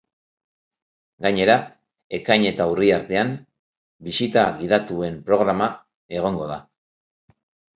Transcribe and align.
Gainera, 1.25 1.57
ekain 2.19 2.47
eta 2.51 2.67
urri 2.71 2.89
artean 2.95 3.35
bisita 4.09 4.47
gidatuen 4.63 5.21
programa 5.29 5.69
egongo 6.23 6.49
da. 6.55 6.59